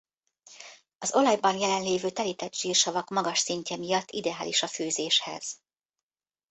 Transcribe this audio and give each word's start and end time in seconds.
Az 0.97 1.13
olajban 1.13 1.57
jelenlévő 1.57 2.09
telített 2.11 2.53
zsírsavak 2.55 3.09
magas 3.09 3.39
szintje 3.39 3.77
miatt 3.77 4.11
ideális 4.11 4.63
a 4.63 4.67
főzéshez. 4.67 5.59